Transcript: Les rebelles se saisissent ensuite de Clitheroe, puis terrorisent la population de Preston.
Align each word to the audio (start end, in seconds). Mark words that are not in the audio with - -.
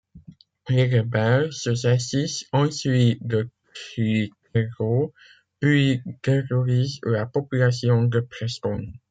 Les 0.67 0.85
rebelles 0.89 1.53
se 1.53 1.75
saisissent 1.75 2.45
ensuite 2.53 3.19
de 3.23 3.47
Clitheroe, 3.93 5.13
puis 5.59 6.01
terrorisent 6.23 6.97
la 7.03 7.27
population 7.27 8.05
de 8.05 8.21
Preston. 8.21 8.81